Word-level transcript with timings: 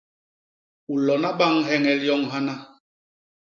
U 0.93 0.95
lona 1.05 1.29
bañ 1.39 1.55
heñel 1.67 1.99
yoñ 2.07 2.21
hana! 2.31 2.55